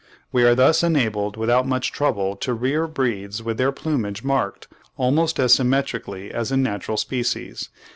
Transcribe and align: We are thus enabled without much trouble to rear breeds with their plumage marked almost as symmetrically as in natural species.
We 0.31 0.43
are 0.45 0.55
thus 0.55 0.81
enabled 0.81 1.37
without 1.37 1.67
much 1.67 1.91
trouble 1.91 2.35
to 2.37 2.55
rear 2.55 2.87
breeds 2.87 3.43
with 3.43 3.59
their 3.59 3.71
plumage 3.71 4.23
marked 4.23 4.67
almost 4.97 5.39
as 5.39 5.53
symmetrically 5.53 6.31
as 6.31 6.51
in 6.51 6.63
natural 6.63 6.97
species. 6.97 7.69